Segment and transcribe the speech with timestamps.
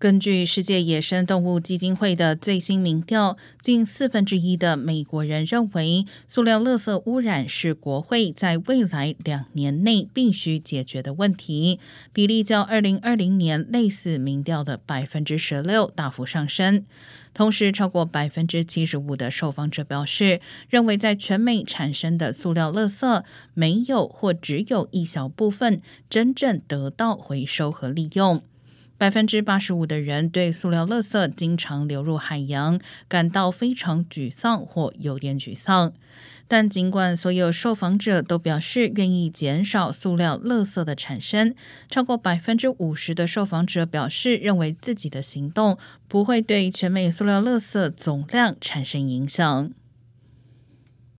[0.00, 11.78] 根据世界野生动物基金会的最新民调，近四分之一的美国人认为，塑料垃圾污染是国会在未来两年内必须解决的问题，
[12.14, 16.86] 比例较二零二零年类似民调的百分之十六大幅上升。
[17.34, 20.40] 同时，超过百分之七十五的受访者表示，
[20.70, 23.22] 认为在全美产生的塑料垃圾
[23.52, 28.42] 没有或只有一小部分真正得到回收和利用。
[29.00, 32.78] 百分之八十五的人对塑料垃圾经常流入海洋
[33.08, 35.94] 感到非常沮丧或有点沮丧。
[36.46, 41.54] 但尽管所有受访者都表示愿意减少塑料垃圾的产生，
[41.88, 49.72] 超过百分之五十的受访者表示认为自己的行动不会对全美塑料垃圾总量产生影响。